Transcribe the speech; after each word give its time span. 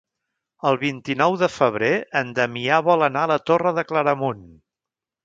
El 0.69 0.77
vint-i-nou 0.83 1.35
de 1.41 1.49
febrer 1.57 1.91
en 2.21 2.31
Damià 2.39 2.79
vol 2.87 3.09
anar 3.09 3.27
a 3.27 3.31
la 3.33 3.39
Torre 3.51 3.75
de 3.81 3.85
Claramunt. 3.93 4.43